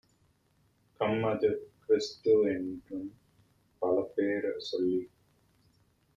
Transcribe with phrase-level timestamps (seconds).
[0.99, 1.49] கம்மது,
[1.83, 3.07] கிறிஸ்து-எனும்
[3.81, 5.11] பலபேர் சொல்லிச்